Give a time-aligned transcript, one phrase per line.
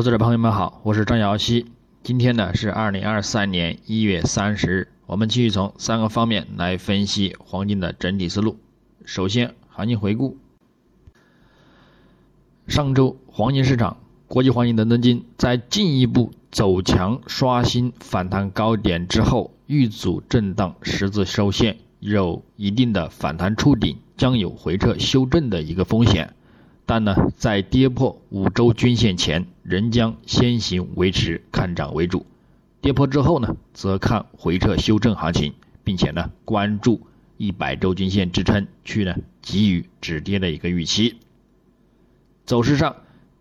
[0.00, 1.66] 投资者朋友们好，我是张瑶希。
[2.02, 8.56] 今天呢是二零二三年一月三十日，我们继续从三个方面来分析黄金的整体思路。
[9.04, 10.38] 首先，行情回顾。
[12.66, 26.32] 上周黄金市场，国际黄金伦敦金在进一步走强、刷新反弹高点之后，遇阻震荡十字收线，有一定的反弹触顶，将有回撤修正的一个风险。
[26.90, 32.24] 但呢，在跌破五周均线前，仍将先行维持看涨为主；
[32.80, 35.52] 跌破之后呢，则看回撤修正行情，
[35.84, 37.02] 并且呢，关注
[37.36, 41.14] 一百周均线支撑区呢，给予止跌的一个预期。
[42.44, 42.96] 走势上，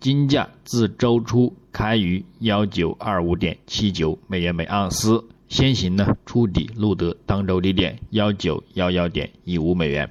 [0.00, 10.10] 金价自周初开于幺九二五点七九美元每盎司，先行呢触底录得当周低点幺九幺幺点一五美元，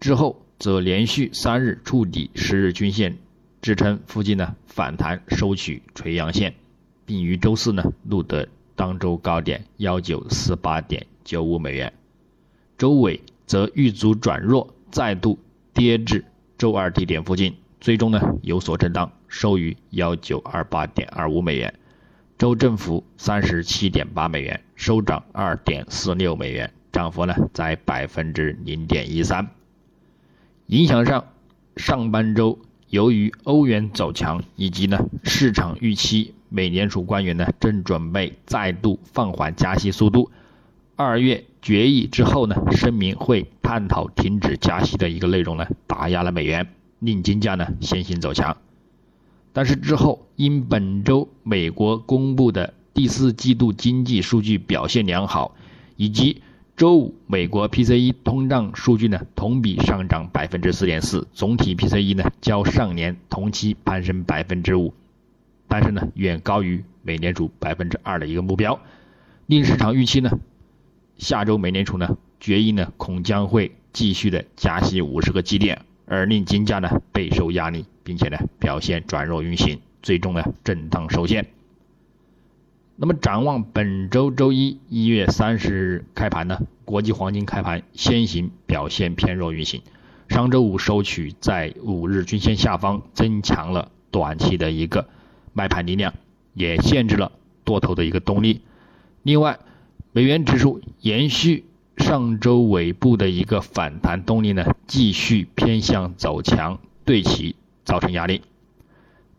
[0.00, 0.40] 之后。
[0.58, 3.18] 则连续三日触底十日均线
[3.60, 6.54] 支撑附近呢反弹收取垂阳线，
[7.04, 11.92] 并于周四呢录得当周高点幺九四八点九五美元，
[12.78, 15.38] 周尾则遇阻转弱，再度
[15.72, 16.24] 跌至
[16.56, 21.74] 周二低点附近，最终呢有所震荡，收于幺九二八点二五美元，
[22.38, 29.48] 周振幅三十七点八美元，收涨二点四六美元，涨幅呢在百分之零点一三。
[30.66, 31.26] 影响上，
[31.76, 40.30] 上半周由于欧元走强，以及呢市场预期美联储官员呢正准备再度放缓加息速度，
[40.96, 46.66] 二月决议之后呢声明会探讨停止加息的一个内容呢打压了美元，
[46.98, 48.56] 令金价呢先行走强。
[49.52, 55.54] 但是之后因本周美国公布的第四季度经济数据表现良好，
[55.96, 56.42] 以及
[56.76, 64.92] 周五，美国 PCE 通胀数据呢同比上涨百分之四点四，总体 PCE 呢较上年同期攀升百分之五，
[65.68, 68.80] 但是呢远高于美联储百分之二的一个目标，
[69.46, 70.32] 令市场预期呢
[71.16, 81.46] 下周美联储呢决议呢恐将会继续的加息五十个基点，而令金价呢备受压力，并且呢表现转弱运行，最终呢震荡收线。
[82.96, 89.82] 那么展望本周周一一月三十日开盘呢，国际黄金开盘先行表现偏弱运行，
[90.28, 95.08] 上周五收取在五日均线下方，增强了短期的一个
[95.52, 96.14] 卖盘力量，
[96.52, 97.32] 也限制了
[97.64, 98.60] 多头的一个动力。
[99.24, 99.58] 另外，
[100.12, 101.64] 美元指数延续
[101.96, 108.42] 上周尾部的一个反弹动力呢，继续偏向走强，对其造成压力。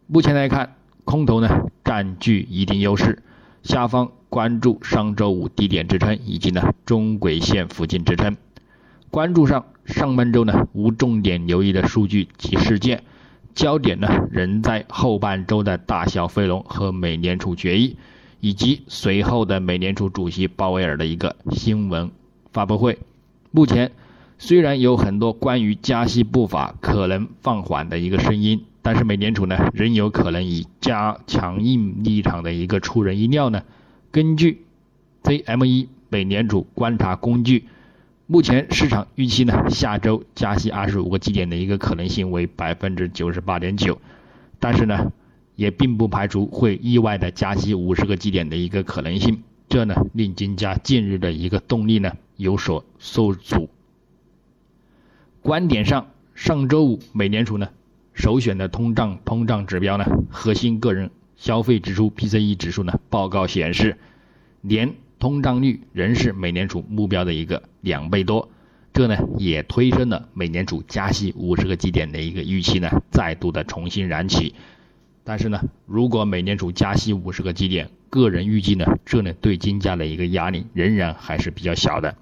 [0.08, 3.24] 目前来看，空头呢占据一定优势。
[3.66, 8.38] 下方关注上周五低点支撑以及呢中轨线附近支撑。
[9.10, 13.02] 关注上上半周呢无重点留意的数据及事件，
[13.56, 17.98] 焦点呢仍在后半周的大小非农和美联储决议，
[18.40, 22.12] 以及随后的美联储主席鲍威尔的一个新闻
[22.54, 23.00] 发布会。
[23.50, 23.92] 目前
[24.38, 28.64] 虽然有很多关于加息步伐可能放缓的一个声音。
[28.86, 33.64] 但是美联储呢，仍有可能以加强硬立场的一个出人意料呢。
[34.12, 34.64] 根据
[35.24, 37.66] CME 美联储观察工具，
[38.28, 44.00] 目前市场预期呢，下周加息二十五个基点的一个可能性为百分之九十八点九，
[44.60, 45.12] 但是呢，
[45.56, 53.68] 也并不排除会意外的加息五十个基点的一个可能性，这呢，令金价近日的一个动力呢有所受阻。
[55.42, 57.68] 观点上，上周五美联储呢。
[58.16, 63.98] 首选的通胀通胀指标呢，核心个人消费支出 PCE 指数呢，报告显示，
[64.62, 68.50] 年通胀率仍是美联储目标的一个两倍多，
[68.94, 74.56] 这呢也推升了美联储加息五十个基点的一个预期呢，再度的重新燃起。
[75.26, 82.16] 但是呢，如果美联储加息五十个基点，个人预计呢，这呢对金价的一个压力仍然还是比较小的，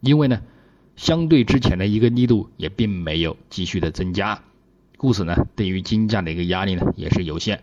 [0.00, 0.42] 因为呢，
[0.96, 4.42] 相对之前的一个力度也并没有继续的增加。
[5.00, 7.62] 故此呢，对于金价的一个压力呢也是有限。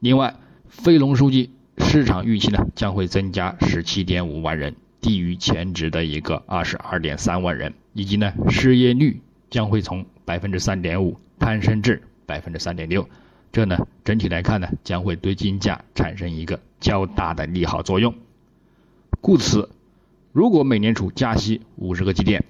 [0.00, 0.34] 另外，
[0.66, 13.08] 非农数据市场预期呢将会增加十七点五万人，低于前值的一个二十二点三万人，以及呢失业率将会从百分之三点五攀升至百分之三点六，
[13.52, 18.12] 这呢整体来看呢将会对金价产生一个较大的利好作用。
[19.20, 19.70] 故此，
[20.32, 22.44] 如果美联储加息五十个基点，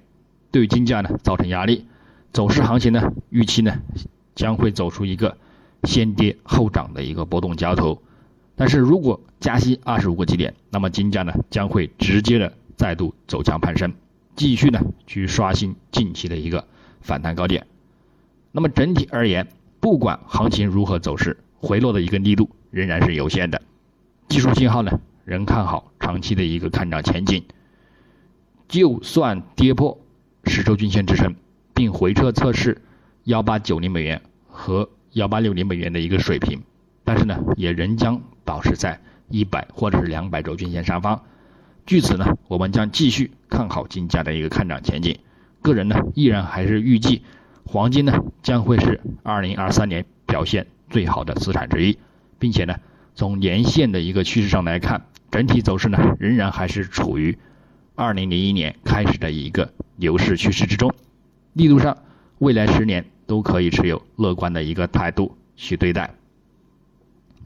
[0.49, 1.85] 对金价呢造成压力。
[2.33, 3.79] 走势行情呢，预期呢
[4.35, 5.37] 将会走出一个
[5.83, 8.01] 先跌后涨的一个波动交投。
[8.55, 13.93] 但是如果加息二十五个基点，那么金价呢将会直接的再度走强攀升，
[14.35, 16.65] 继续呢去刷新近期的一个
[17.01, 17.65] 反弹高点。
[18.51, 19.47] 那么整体而言，
[19.79, 23.61] 不管行情如何走势，回落的一个力度仍然是有限的。
[24.27, 27.43] 技术信号呢，仍看好长期的一个看涨前景。
[28.67, 29.97] 就算跌破
[30.45, 31.35] 十周均线支撑，
[31.77, 32.81] 并回撤测试
[33.23, 36.63] 幺八九零美元和幺八六零美元的一个水平，
[37.03, 41.21] 但是呢，也仍将保持在一百或者是两百周均线上方。
[41.85, 45.19] 据此呢，我们将继续看好金价的一个看涨前景。
[45.61, 47.21] 个人呢，依然还是预计
[47.63, 51.99] 黄金呢将会是二零二三年表现最好的资产之一，
[52.39, 52.77] 并且呢，
[53.13, 57.37] 从年线的一个趋势上来看，整体走势呢仍然还是处于
[57.93, 60.91] 二零零一年开始的一个牛市趋势之中。
[61.57, 61.97] 力度上，
[62.37, 66.13] 未来十年都可以持有乐观的一个态度去对待。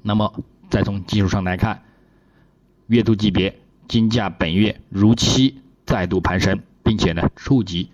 [0.01, 1.81] 那么，再从技术上来看，
[2.87, 3.57] 月度级别。
[3.87, 7.89] 金价本月如期再度攀升，并且呢触及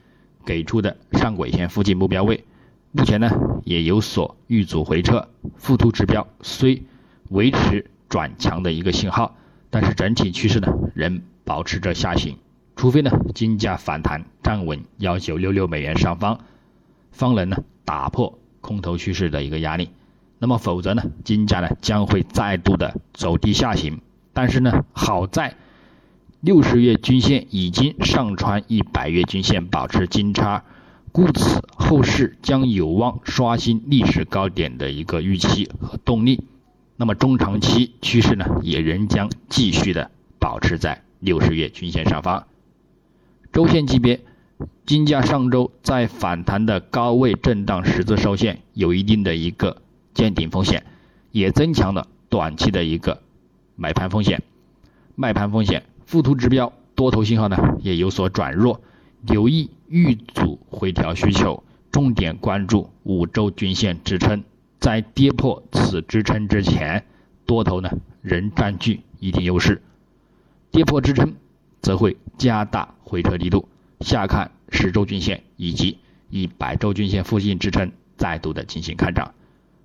[0.46, 2.46] 给出的上轨线附近目标位，
[2.92, 3.32] 目前呢
[3.64, 6.84] 也有所遇阻回撤，附图指标虽
[7.30, 9.36] 维持转强的一个信号，
[9.72, 12.38] 但是整体趋势呢仍保持着下行，
[12.78, 16.40] 除非呢金价反弹站稳幺九六六美元上方，
[17.12, 19.90] 方能呢打破空头趋势的一个压力，
[20.40, 24.00] 那么否则呢金价呢将会再度的走低下行，
[24.32, 25.56] 但是呢好在。
[26.40, 30.64] 六十月均线已经上穿一百月均线，保持金叉，
[31.12, 36.44] 故此后市将有望刷新历史高点的一个预期和动力。
[36.96, 42.46] 那么中长期趋势呢，也仍将继续的保持在六十月均线上方。
[43.52, 44.20] 周线级别，
[44.86, 49.82] 金价上周在反弹的高位震荡十字收线，有一定的一个
[50.14, 50.86] 见顶风险，
[51.32, 53.22] 也增强了短期的一个
[53.76, 54.44] 买盘风险、
[55.16, 55.84] 卖盘风险。
[56.06, 58.82] 附图指标多头信号呢也有所转弱，
[59.22, 64.44] 留意遇阻回调需求，重点关注五周均线支撑，
[64.80, 67.06] 在跌破此支撑之前，
[67.46, 67.90] 多头呢
[68.22, 69.82] 仍占据一定优势，
[70.72, 71.36] 跌破支撑
[71.82, 73.68] 则会加大回撤力度，
[74.02, 75.98] 下看十周均线以及
[76.30, 79.34] 一百周均线附近支撑再度的进行看涨，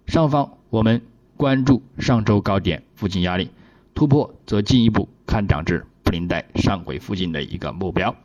[0.07, 1.01] 上方我们
[1.37, 3.51] 关注上周高点附近压力
[3.95, 5.87] 突破，则进一步看涨至。
[6.05, 8.17] 布林带上轨附近的一个目标。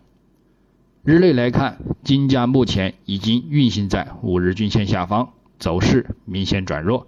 [1.04, 5.30] 日内来看，金价目前已经运行在五日均线下方，
[5.60, 7.06] 走势明显转弱，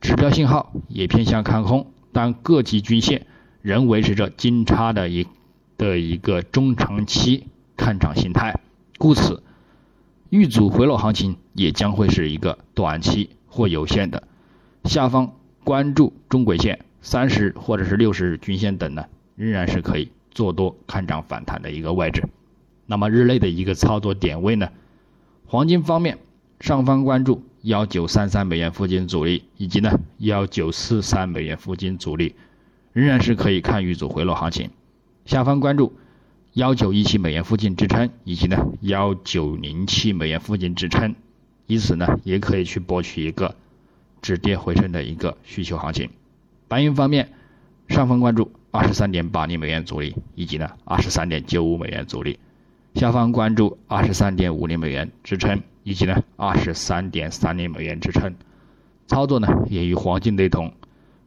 [0.00, 3.26] 指标信号也偏向看空，但各级均线
[3.60, 5.26] 仍维持着金叉的一
[5.78, 7.46] 的一个中长期
[7.76, 8.60] 看涨形态，
[8.98, 9.42] 故此
[10.28, 14.24] 遇阻回落行情也将会是一个短期或有限的。
[14.84, 15.32] 下方
[15.64, 19.06] 关注中轨线、三十或者是六十日均线等呢。
[19.36, 22.24] 仍然是可以做多看涨反弹的一个位置。
[22.86, 24.68] 那么日内的一个操作点位呢？
[25.46, 26.18] 黄金方面，
[26.58, 32.34] 上方关注幺九三三美元附近阻力，以及呢幺九四三美元附近阻力，
[32.92, 34.70] 仍然是可以看遇阻回落行情。
[35.28, 35.92] 下方关注
[36.54, 41.14] 幺九一七美元附近支撑，以及呢幺九零七美元附近支撑，
[41.66, 43.54] 以此呢也可以去博取一个
[44.22, 46.08] 止跌回升的一个需求行情。
[46.66, 47.28] 白银方面，
[47.88, 48.50] 上方关注。
[48.70, 52.38] 二十三点八零美元阻力，以及呢二十三点九五美元阻力，
[52.94, 58.34] 下方关注二十三点五零美元支撑，以及呢二十三点三零美元支撑，
[59.06, 60.72] 操作呢也与黄金雷同。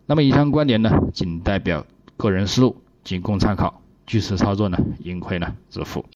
[0.08, 1.86] 那么以上观点呢仅代表
[2.18, 6.06] 个人思路，仅供参考，据此操作呢盈亏呢自负。